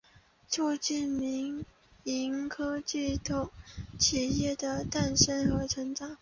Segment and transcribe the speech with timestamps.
[0.49, 1.63] 促进了民
[2.05, 3.19] 营科技
[3.99, 6.17] 企业的诞生和成长。